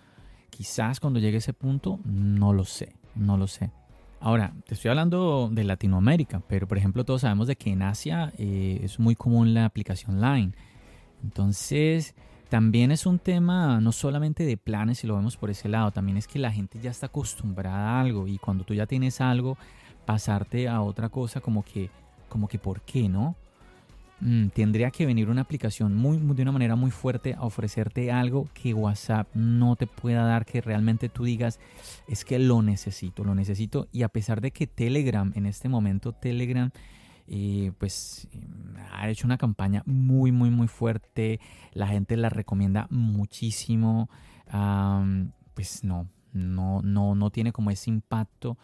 quizás 0.51 1.01
cuando 1.01 1.19
llegue 1.19 1.39
ese 1.39 1.53
punto, 1.53 1.99
no 2.05 2.53
lo 2.53 2.65
sé, 2.65 2.95
no 3.17 3.37
lo 3.37 3.49
sé. 3.49 3.73
Ahora, 4.21 4.55
te 4.65 4.75
estoy 4.75 4.91
hablando 4.91 5.51
de 5.51 5.65
Latinoamérica, 5.65 6.45
pero 6.47 6.69
por 6.69 6.79
ejemplo 6.79 7.05
todos 7.05 7.23
sabemos 7.23 7.49
de 7.49 7.57
que 7.57 7.73
en 7.73 7.83
Asia 7.83 8.33
eh, 8.39 8.83
es 8.85 9.01
muy 9.01 9.17
común 9.17 9.53
la 9.53 9.65
aplicación 9.65 10.21
Line. 10.21 10.53
Entonces, 11.25 12.15
también 12.49 12.93
es 12.93 13.05
un 13.05 13.19
tema 13.19 13.81
no 13.81 13.91
solamente 13.91 14.45
de 14.45 14.57
planes, 14.57 14.99
si 14.99 15.09
lo 15.09 15.17
vemos 15.17 15.37
por 15.37 15.51
ese 15.51 15.69
lado, 15.69 15.91
también 15.91 16.19
es 16.19 16.29
que 16.29 16.39
la 16.39 16.53
gente 16.53 16.79
ya 16.81 16.93
está 16.93 17.07
acostumbrada 17.07 17.99
a 17.99 18.01
algo 18.01 18.29
y 18.29 18.39
cuando 18.39 18.63
tú 18.63 18.75
ya 18.75 18.87
tienes 18.87 19.21
algo, 19.21 19.59
pasarte 20.07 20.69
a 20.69 20.83
otra 20.83 21.09
cosa 21.09 21.41
como 21.41 21.65
que, 21.65 21.91
como 22.29 22.47
que 22.47 22.61
¿por 22.61 22.81
qué 22.83 23.09
no? 23.09 23.35
Mm, 24.21 24.49
tendría 24.49 24.91
que 24.91 25.07
venir 25.07 25.29
una 25.29 25.43
aplicación 25.43 25.95
muy, 25.95 26.19
de 26.19 26.43
una 26.43 26.53
manera 26.53 26.77
muy 26.77 26.91
fuerte 26.91 27.35
a 27.35 27.43
ofrecerte 27.43 28.13
algo 28.13 28.49
que 28.55 28.73
WhatsApp 28.73 29.29
no 29.35 29.77
te 29.77 29.87
pueda 29.87 30.25
dar, 30.25 30.47
que 30.47 30.61
realmente 30.61 31.09
tú 31.09 31.25
digas, 31.25 31.59
es 32.09 32.25
que 32.25 32.39
lo 32.39 32.63
necesito, 32.63 33.25
lo 33.25 33.35
necesito. 33.35 33.89
Y 33.93 34.03
a 34.03 34.09
pesar 34.09 34.41
de 34.41 34.51
que 34.51 34.67
Telegram, 34.67 35.33
en 35.35 35.47
este 35.47 35.69
momento 35.69 36.13
Telegram, 36.13 36.71
eh, 37.27 37.73
pues 37.79 38.29
ha 38.93 39.09
hecho 39.09 39.27
una 39.27 39.39
campaña 39.39 39.83
muy, 39.87 40.31
muy, 40.31 40.51
muy 40.51 40.69
fuerte, 40.69 41.41
la 41.73 41.89
gente 41.89 42.17
la 42.17 42.29
recomienda 42.29 42.87
muchísimo, 42.91 44.09
pues 45.55 45.83
no, 45.83 46.09
no, 46.33 46.83
no, 46.83 47.15
no 47.15 47.31
tiene 47.31 47.53
como 47.53 47.71
ese 47.71 47.91
impacto 47.91 48.59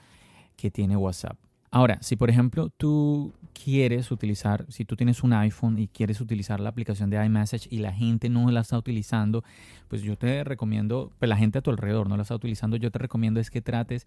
que 0.57 0.71
tiene 0.71 0.97
WhatsApp. 0.97 1.37
Ahora, 1.71 1.99
si 2.03 2.17
por 2.17 2.31
ejemplo 2.31 2.69
tú 2.71 3.33
quieres 3.53 4.11
utilizar, 4.11 4.67
si 4.69 4.85
tú 4.85 4.97
tienes 4.97 5.23
un 5.23 5.33
iPhone 5.33 5.79
y 5.79 5.89
quieres 5.89 6.21
utilizar 6.21 6.61
la 6.61 6.71
aplicación 6.71 7.11
de 7.11 7.25
iMessage 7.25 7.69
y 7.71 7.79
la 7.79 7.93
gente 7.93 8.29
no 8.29 8.51
la 8.51 8.61
está 8.61 8.79
utilizando, 8.79 9.45
pues 9.89 10.03
yo 10.03 10.17
te 10.17 10.45
recomiendo, 10.45 11.13
pues 11.19 11.29
la 11.29 11.37
gente 11.37 11.59
a 11.59 11.63
tu 11.63 11.71
alrededor 11.71 12.09
no 12.09 12.17
la 12.17 12.23
está 12.23 12.35
utilizando, 12.35 12.77
yo 12.77 12.91
te 12.91 12.99
recomiendo 12.99 13.41
es 13.41 13.51
que 13.51 13.61
trates 13.61 14.07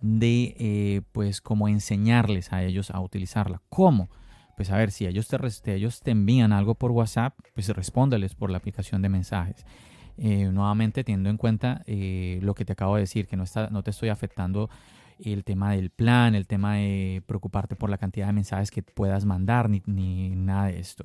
de, 0.00 0.56
eh, 0.58 1.02
pues 1.12 1.40
como 1.40 1.68
enseñarles 1.68 2.52
a 2.52 2.62
ellos 2.62 2.90
a 2.90 3.00
utilizarla. 3.00 3.62
¿Cómo? 3.68 4.08
Pues 4.56 4.70
a 4.70 4.76
ver, 4.76 4.90
si 4.90 5.06
ellos 5.06 5.28
te, 5.28 5.74
ellos 5.74 6.00
te 6.00 6.10
envían 6.10 6.52
algo 6.52 6.74
por 6.74 6.90
WhatsApp, 6.90 7.34
pues 7.54 7.68
respóndeles 7.68 8.34
por 8.34 8.50
la 8.50 8.58
aplicación 8.58 9.02
de 9.02 9.08
mensajes. 9.08 9.64
Eh, 10.18 10.50
nuevamente 10.52 11.02
teniendo 11.02 11.30
en 11.30 11.38
cuenta 11.38 11.82
eh, 11.86 12.40
lo 12.42 12.54
que 12.54 12.66
te 12.66 12.74
acabo 12.74 12.96
de 12.96 13.02
decir, 13.02 13.26
que 13.26 13.36
no, 13.38 13.44
está, 13.44 13.70
no 13.70 13.82
te 13.82 13.90
estoy 13.90 14.10
afectando 14.10 14.68
el 15.24 15.44
tema 15.44 15.72
del 15.72 15.90
plan, 15.90 16.34
el 16.34 16.46
tema 16.46 16.74
de 16.76 17.22
preocuparte 17.26 17.76
por 17.76 17.90
la 17.90 17.98
cantidad 17.98 18.26
de 18.26 18.32
mensajes 18.32 18.70
que 18.70 18.82
puedas 18.82 19.24
mandar, 19.24 19.68
ni, 19.68 19.82
ni 19.86 20.30
nada 20.30 20.66
de 20.66 20.78
esto. 20.78 21.04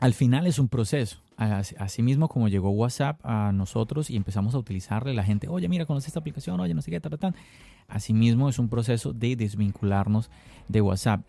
Al 0.00 0.14
final 0.14 0.46
es 0.46 0.58
un 0.58 0.68
proceso. 0.68 1.20
Así 1.36 2.02
mismo 2.02 2.28
como 2.28 2.48
llegó 2.48 2.70
WhatsApp 2.70 3.18
a 3.24 3.50
nosotros 3.52 4.08
y 4.08 4.16
empezamos 4.16 4.54
a 4.54 4.58
utilizarle, 4.58 5.14
la 5.14 5.24
gente, 5.24 5.48
oye, 5.48 5.68
mira, 5.68 5.84
conoce 5.84 6.06
esta 6.06 6.20
aplicación, 6.20 6.60
oye, 6.60 6.74
no 6.74 6.82
sé 6.82 6.90
qué, 6.90 7.00
tal, 7.00 7.34
Así 7.88 8.12
mismo 8.12 8.48
es 8.48 8.58
un 8.58 8.68
proceso 8.68 9.12
de 9.12 9.36
desvincularnos 9.36 10.30
de 10.68 10.80
WhatsApp. 10.80 11.22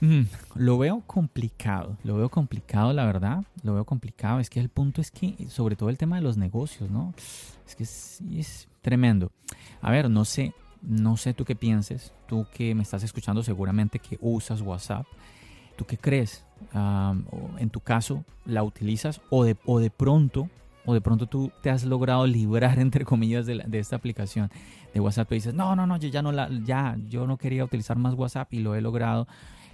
Mm, 0.00 0.22
lo 0.56 0.76
veo 0.76 1.02
complicado, 1.06 1.96
lo 2.04 2.16
veo 2.16 2.28
complicado, 2.28 2.92
la 2.92 3.06
verdad, 3.06 3.44
lo 3.62 3.74
veo 3.74 3.84
complicado. 3.86 4.38
Es 4.38 4.50
que 4.50 4.60
el 4.60 4.68
punto 4.68 5.00
es 5.00 5.10
que, 5.10 5.48
sobre 5.48 5.76
todo 5.76 5.88
el 5.88 5.96
tema 5.96 6.16
de 6.16 6.22
los 6.22 6.36
negocios, 6.36 6.90
¿no? 6.90 7.14
Es 7.66 7.74
que 7.74 7.84
es, 7.84 8.20
es 8.30 8.68
tremendo. 8.82 9.32
A 9.80 9.90
ver, 9.90 10.10
no 10.10 10.26
sé, 10.26 10.52
no 10.86 11.16
sé 11.16 11.34
tú 11.34 11.44
qué 11.44 11.56
pienses, 11.56 12.12
tú 12.26 12.46
que 12.52 12.74
me 12.74 12.82
estás 12.82 13.02
escuchando 13.02 13.42
seguramente 13.42 13.98
que 13.98 14.18
usas 14.20 14.62
WhatsApp, 14.62 15.06
¿tú 15.76 15.84
qué 15.84 15.98
crees? 15.98 16.44
en 17.58 17.68
tu 17.68 17.80
caso, 17.80 18.24
¿la 18.46 18.62
utilizas 18.62 19.20
o 19.28 19.44
de, 19.44 19.56
o 19.66 19.78
de 19.78 19.90
pronto 19.90 20.48
o 20.86 20.94
de 20.94 21.00
pronto 21.02 21.26
tú 21.26 21.50
te 21.62 21.68
has 21.68 21.84
logrado 21.84 22.26
librar 22.26 22.78
entre 22.78 23.04
comillas 23.04 23.44
de, 23.44 23.58
de, 23.66 23.78
esta 23.78 23.96
aplicación 23.96 24.50
de 24.94 25.00
WhatsApp 25.00 25.30
y 25.32 25.34
dices 25.34 25.52
no 25.52 25.76
no 25.76 25.86
no 25.86 25.98
yo 25.98 26.08
ya 26.08 26.22
no 26.22 26.32
la 26.32 26.48
ya 26.64 26.96
yo 27.08 27.26
no 27.26 27.36
quería 27.36 27.64
utilizar 27.64 27.98
más 27.98 28.14
WhatsApp 28.14 28.54
y 28.54 28.60
lo 28.60 28.74
he 28.74 28.80
logrado 28.80 29.26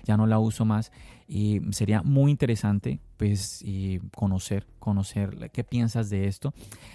ya 0.05 0.17
no 0.17 0.27
la 0.27 0.39
uso 0.39 0.65
más. 0.65 0.93
Y 1.29 1.61
sería 1.71 2.03
muy 2.03 2.31
interesante 2.31 3.01
pues 3.17 3.65
conocer, 4.15 4.67
conocer 4.79 5.51
qué 5.53 5.65
piensas 5.65 6.11
de 6.11 6.27
esto. 6.27 6.53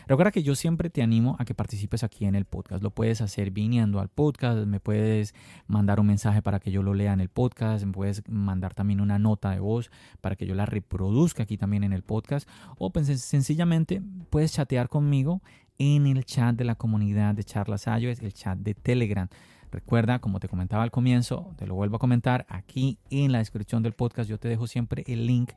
Recuerda 0.08 0.32
que 0.32 0.44
yo 0.44 0.56
siempre 0.56 0.90
te 0.90 1.02
animo 1.02 1.38
a 1.40 1.46
que 1.46 1.56
participes 1.56 2.04
aquí 2.04 2.26
en 2.26 2.36
el 2.36 2.46
podcast. 2.46 2.84
Lo 2.84 2.92
puedes 2.92 3.22
hacer 3.22 3.50
viniendo 3.52 4.00
al 4.00 4.10
podcast, 4.10 4.68
me 4.68 4.80
puedes 4.80 5.34
mandar 5.68 6.00
un 6.00 6.08
mensaje 6.08 6.42
para 6.42 6.60
que 6.60 6.70
yo 6.72 6.84
lo 6.84 6.94
lea 6.94 7.14
en 7.14 7.22
el 7.22 7.30
podcast, 7.30 7.86
me 7.86 7.94
puedes 7.94 8.22
mandar 8.30 8.74
también 8.74 9.02
una 9.02 9.18
nota 9.18 9.52
de 9.52 9.60
voz 9.60 9.90
para 10.22 10.36
que 10.36 10.46
yo 10.46 10.54
la 10.54 10.66
reproduzca 10.66 11.44
aquí 11.44 11.58
también 11.58 11.84
en 11.84 11.94
el 11.94 12.04
podcast. 12.04 12.48
O 12.78 12.92
pues, 12.92 13.08
sencillamente 13.22 14.02
puedes 14.30 14.54
chatear 14.54 14.90
conmigo 14.90 15.42
en 15.80 16.08
el 16.08 16.26
chat 16.26 16.56
de 16.56 16.66
la 16.66 16.76
comunidad 16.76 17.36
de 17.36 17.44
Charlas 17.44 17.88
es 17.88 18.22
el 18.22 18.34
chat 18.34 18.58
de 18.58 18.74
Telegram. 18.74 19.30
Recuerda, 19.72 20.20
como 20.20 20.40
te 20.40 20.48
comentaba 20.48 20.84
al 20.84 20.92
comienzo, 20.92 21.54
te 21.58 21.68
lo 21.68 21.76
vuelvo 21.76 21.98
a 21.98 22.00
comentar, 22.00 22.46
aquí 22.50 22.98
en 23.10 23.32
la 23.32 23.40
descripción 23.40 23.84
del 23.84 23.94
podcast 23.94 24.30
yo 24.30 24.38
te 24.38 24.48
dejo 24.48 24.68
siempre 24.68 25.04
el 25.08 25.26
link 25.26 25.52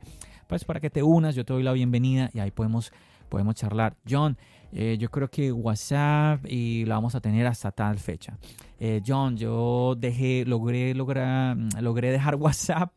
pues 0.51 0.65
para 0.65 0.81
que 0.81 0.89
te 0.89 1.01
unas, 1.01 1.33
yo 1.33 1.45
te 1.45 1.53
doy 1.53 1.63
la 1.63 1.71
bienvenida 1.71 2.29
y 2.33 2.39
ahí 2.39 2.51
podemos, 2.51 2.91
podemos 3.29 3.55
charlar. 3.55 3.95
John, 4.05 4.37
eh, 4.73 4.97
yo 4.99 5.09
creo 5.09 5.29
que 5.29 5.49
WhatsApp 5.49 6.45
y 6.45 6.83
lo 6.83 6.93
vamos 6.93 7.15
a 7.15 7.21
tener 7.21 7.47
hasta 7.47 7.71
tal 7.71 7.97
fecha. 7.99 8.37
Eh, 8.77 9.01
John, 9.07 9.37
yo 9.37 9.95
dejé, 9.97 10.43
logré, 10.45 10.93
logré 10.93 12.11
dejar 12.11 12.35
WhatsApp 12.39 12.91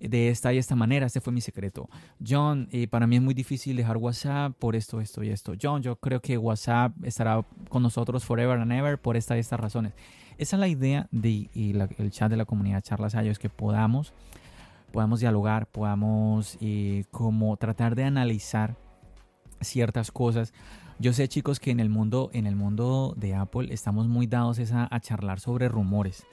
de 0.00 0.28
esta 0.28 0.52
y 0.52 0.58
esta 0.58 0.74
manera. 0.74 1.06
Este 1.06 1.20
fue 1.20 1.32
mi 1.32 1.40
secreto. 1.40 1.88
John, 2.26 2.68
eh, 2.72 2.88
para 2.88 3.06
mí 3.06 3.16
es 3.16 3.22
muy 3.22 3.34
difícil 3.34 3.76
dejar 3.76 3.96
WhatsApp 3.96 4.56
por 4.58 4.76
esto, 4.76 5.00
esto 5.00 5.22
y 5.22 5.30
esto. 5.30 5.52
John, 5.60 5.82
yo 5.82 5.96
creo 5.96 6.20
que 6.20 6.38
WhatsApp 6.38 6.92
estará 7.04 7.44
con 7.68 7.82
nosotros 7.82 8.24
forever 8.24 8.58
and 8.58 8.72
ever 8.72 8.98
por 8.98 9.16
esta 9.16 9.36
y 9.36 9.40
estas 9.40 9.60
razones. 9.60 9.92
Esa 10.36 10.56
es 10.56 10.60
la 10.60 10.68
idea 10.68 11.06
del 11.10 11.48
de, 11.52 12.10
chat 12.10 12.30
de 12.30 12.36
la 12.36 12.44
comunidad 12.44 12.82
Charlas 12.82 13.14
Ayo, 13.14 13.30
es 13.30 13.38
que 13.38 13.48
podamos, 13.48 14.12
podamos 14.92 15.20
dialogar, 15.20 15.66
podamos 15.66 16.58
eh, 16.60 17.04
como 17.10 17.56
tratar 17.56 17.94
de 17.94 18.04
analizar 18.04 18.76
ciertas 19.60 20.10
cosas. 20.10 20.52
Yo 20.98 21.12
sé, 21.12 21.28
chicos, 21.28 21.58
que 21.58 21.70
en 21.70 21.80
el 21.80 21.88
mundo, 21.88 22.30
en 22.32 22.46
el 22.46 22.56
mundo 22.56 23.14
de 23.16 23.34
Apple 23.34 23.72
estamos 23.72 24.06
muy 24.08 24.26
dados 24.26 24.60
a, 24.72 25.00
charlar 25.00 25.40
sobre 25.40 25.68
rumores. 25.68 26.24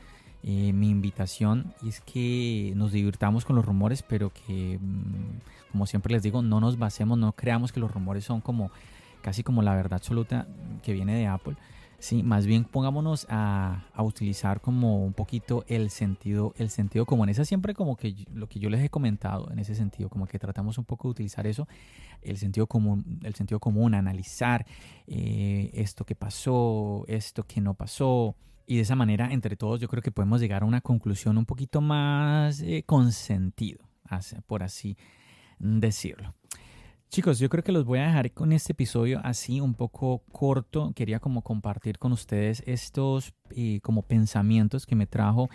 Eh, 0.44 0.74
mi 0.74 0.90
invitación 0.90 1.74
es 1.88 2.02
que 2.02 2.74
nos 2.76 2.92
divirtamos 2.92 3.46
con 3.46 3.56
los 3.56 3.66
rumores, 3.66 4.04
pero 4.04 4.32
que, 4.32 4.80
mm, 4.82 5.72
como 5.72 5.86
siempre 5.86 6.14
les 6.14 6.24
digo, 6.24 6.42
no 6.42 6.60
nos 6.60 6.78
basemos, 6.78 7.18
no 7.18 7.34
creamos 7.34 7.72
que 7.72 7.80
los 7.80 7.92
rumores 7.92 8.24
son 8.24 8.42
como 8.42 8.72
casi 9.22 9.44
como 9.44 9.62
la 9.62 9.76
verdad 9.76 9.94
absoluta 9.94 10.48
que 10.82 10.94
viene 10.94 11.16
de 11.16 11.28
Apple, 11.28 11.56
Sí, 12.02 12.24
más 12.24 12.48
bien 12.48 12.64
pongámonos 12.64 13.28
a, 13.30 13.84
utilizar 14.00 14.60
como 14.60 15.06
un 15.06 15.14
poquito 15.14 15.64
el 15.68 15.92
sentido, 15.92 16.52
el 16.58 16.72
sentido 16.72 17.06
común. 17.06 17.30
Esa 17.30 17.46
siempre 17.46 17.76
como 17.76 17.96
que 17.96 18.26
lo 18.34 18.50
que 18.50 18.60
yo 18.60 18.72
les 18.72 18.84
he 18.84 18.90
comentado 18.90 19.52
en 19.52 19.60
ese 19.60 19.76
sentido, 19.76 20.10
como 20.10 20.26
que 20.26 20.40
tratamos 20.40 20.80
un 20.80 20.86
poco 20.86 21.10
de 21.10 21.12
utilizar 21.12 21.46
eso, 21.46 21.68
el 22.24 22.38
sentido 22.38 22.66
común, 22.66 23.20
el 23.22 23.36
sentido 23.36 23.60
común, 23.60 23.94
analizar 23.94 24.66
eh, 25.06 25.70
esto 25.76 26.04
que 26.04 26.16
pasó, 26.16 27.06
esto 27.08 27.44
que 27.44 27.62
no 27.62 27.76
pasó. 27.76 28.36
Y 28.72 28.78
de 28.78 28.84
esa 28.84 28.96
manera, 28.96 29.34
entre 29.34 29.58
todos, 29.58 29.82
yo 29.82 29.90
creo 29.90 30.02
que 30.02 30.12
podemos 30.12 30.40
llegar 30.40 30.62
a 30.64 30.66
una 30.66 30.80
conclusión 30.80 31.38
un 31.38 31.46
poquito 31.46 31.82
más 31.82 32.62
eh, 32.62 32.86
con 32.86 33.12
sentido, 33.12 33.84
por 34.48 34.64
así 34.64 34.96
decirlo. 35.60 36.34
Chicos, 37.10 37.38
yo 37.38 37.50
creo 37.50 37.66
que 37.66 37.74
los 37.74 37.84
voy 37.84 38.00
a 38.00 38.04
dejar 38.06 38.32
con 38.32 38.54
este 38.54 38.72
episodio 38.72 39.20
así 39.26 39.60
un 39.60 39.74
poco 39.74 40.24
corto. 40.32 40.94
Quería 40.96 41.20
como 41.20 41.42
compartir 41.42 42.00
con 42.00 42.14
ustedes 42.14 42.64
estos 42.66 43.34
eh, 43.50 43.82
como 43.84 44.04
pensamientos 44.04 44.86
que 44.86 44.96
me 44.96 45.06
trajo 45.06 45.50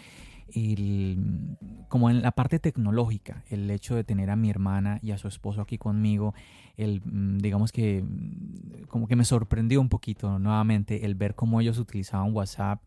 el, 0.55 1.57
como 1.89 2.11
en 2.11 2.23
la 2.23 2.33
parte 2.33 2.59
tecnológica, 2.59 3.45
el 3.49 3.71
hecho 3.71 3.95
de 3.95 4.05
tener 4.05 4.31
a 4.31 4.37
mi 4.37 4.51
hermana 4.51 4.99
y 5.03 5.11
a 5.11 5.19
su 5.19 5.29
esposo 5.29 5.61
aquí 5.61 5.79
conmigo, 5.79 6.35
el, 6.77 7.03
mm, 7.05 7.39
digamos 7.39 7.73
que 7.73 8.03
mm, 8.03 8.85
como 8.89 9.09
que 9.09 9.17
me 9.17 9.25
sorprendió 9.25 9.81
un 9.81 9.89
poquito 9.89 10.39
nuevamente 10.39 11.05
el 11.05 11.15
ver 11.15 11.35
cómo 11.35 11.61
ellos 11.61 11.79
utilizaban 11.79 12.33
WhatsApp. 12.35 12.83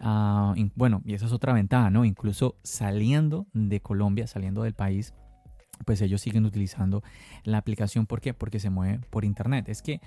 Ah, 0.00 0.54
bueno, 0.74 1.02
y 1.04 1.14
esa 1.14 1.26
es 1.26 1.32
otra 1.32 1.52
ventaja, 1.52 1.90
¿no? 1.90 2.04
Incluso 2.04 2.56
saliendo 2.62 3.46
de 3.52 3.80
Colombia, 3.80 4.26
saliendo 4.26 4.62
del 4.62 4.74
país, 4.74 5.14
pues 5.84 6.00
ellos 6.00 6.20
siguen 6.20 6.44
utilizando 6.44 7.02
la 7.44 7.58
aplicación. 7.58 8.06
¿Por 8.06 8.20
qué? 8.20 8.34
Porque 8.34 8.58
se 8.58 8.70
mueve 8.70 9.00
por 9.10 9.24
internet. 9.24 9.68
Es 9.68 9.82
que, 9.82 10.00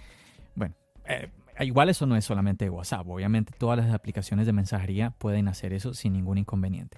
bueno, 0.55 0.75
eh, 1.05 1.29
igual 1.59 1.89
eso 1.89 2.05
no 2.05 2.15
es 2.15 2.25
solamente 2.25 2.69
WhatsApp. 2.69 3.07
Obviamente 3.07 3.53
todas 3.57 3.77
las 3.77 3.93
aplicaciones 3.93 4.45
de 4.45 4.53
mensajería 4.53 5.11
pueden 5.11 5.47
hacer 5.47 5.73
eso 5.73 5.93
sin 5.93 6.13
ningún 6.13 6.37
inconveniente. 6.37 6.97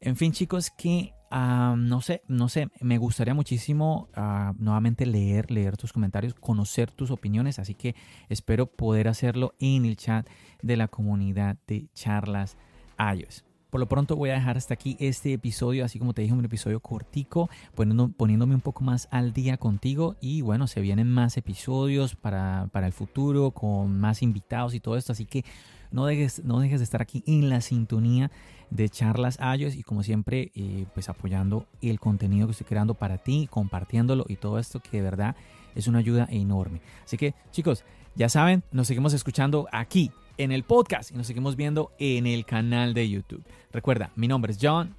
En 0.00 0.16
fin, 0.16 0.32
chicos, 0.32 0.70
que 0.70 1.12
ah, 1.30 1.74
no 1.76 2.00
sé, 2.00 2.22
no 2.28 2.48
sé, 2.48 2.68
me 2.80 2.98
gustaría 2.98 3.34
muchísimo 3.34 4.08
ah, 4.14 4.52
nuevamente 4.58 5.06
leer, 5.06 5.50
leer 5.50 5.76
tus 5.76 5.92
comentarios, 5.92 6.34
conocer 6.34 6.90
tus 6.92 7.10
opiniones, 7.10 7.58
así 7.58 7.74
que 7.74 7.96
espero 8.28 8.66
poder 8.66 9.08
hacerlo 9.08 9.54
en 9.58 9.84
el 9.84 9.96
chat 9.96 10.28
de 10.62 10.76
la 10.76 10.88
comunidad 10.88 11.56
de 11.66 11.88
charlas 11.94 12.56
iOS. 12.98 13.47
Por 13.70 13.80
lo 13.80 13.88
pronto 13.88 14.16
voy 14.16 14.30
a 14.30 14.34
dejar 14.34 14.56
hasta 14.56 14.72
aquí 14.74 14.96
este 14.98 15.34
episodio, 15.34 15.84
así 15.84 15.98
como 15.98 16.14
te 16.14 16.22
dije, 16.22 16.32
un 16.32 16.44
episodio 16.44 16.80
cortico, 16.80 17.50
poniéndome 17.74 18.54
un 18.54 18.62
poco 18.62 18.82
más 18.82 19.08
al 19.10 19.34
día 19.34 19.58
contigo 19.58 20.16
y 20.22 20.40
bueno, 20.40 20.66
se 20.66 20.80
vienen 20.80 21.10
más 21.10 21.36
episodios 21.36 22.14
para, 22.14 22.68
para 22.72 22.86
el 22.86 22.94
futuro 22.94 23.50
con 23.50 24.00
más 24.00 24.22
invitados 24.22 24.72
y 24.72 24.80
todo 24.80 24.96
esto, 24.96 25.12
así 25.12 25.26
que 25.26 25.44
no 25.90 26.06
dejes, 26.06 26.42
no 26.44 26.60
dejes 26.60 26.80
de 26.80 26.84
estar 26.84 27.02
aquí 27.02 27.22
en 27.26 27.50
la 27.50 27.60
sintonía 27.60 28.30
de 28.70 28.88
charlas 28.88 29.38
iOS 29.38 29.74
y 29.74 29.82
como 29.82 30.02
siempre 30.02 30.50
eh, 30.54 30.86
pues 30.94 31.10
apoyando 31.10 31.66
el 31.82 32.00
contenido 32.00 32.46
que 32.46 32.52
estoy 32.52 32.66
creando 32.66 32.94
para 32.94 33.18
ti, 33.18 33.48
compartiéndolo 33.50 34.24
y 34.28 34.36
todo 34.36 34.58
esto 34.58 34.80
que 34.80 34.98
de 34.98 35.02
verdad 35.02 35.36
es 35.74 35.88
una 35.88 35.98
ayuda 35.98 36.26
enorme. 36.30 36.80
Así 37.04 37.18
que 37.18 37.34
chicos, 37.50 37.84
ya 38.14 38.30
saben, 38.30 38.62
nos 38.72 38.86
seguimos 38.86 39.12
escuchando 39.12 39.68
aquí 39.72 40.10
en 40.38 40.52
el 40.52 40.62
podcast 40.62 41.10
y 41.10 41.14
nos 41.14 41.26
seguimos 41.26 41.56
viendo 41.56 41.92
en 41.98 42.26
el 42.26 42.46
canal 42.46 42.94
de 42.94 43.08
YouTube. 43.08 43.44
Recuerda, 43.72 44.10
mi 44.16 44.28
nombre 44.28 44.52
es 44.52 44.58
John. 44.60 44.94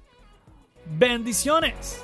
Bendiciones. 0.98 2.02